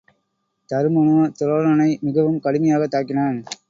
தருமனோ 0.69 1.19
துரோணனை 1.37 1.89
மிகவும் 2.01 2.41
கடுமையாகத் 2.41 2.95
தாக்கினான். 2.95 3.39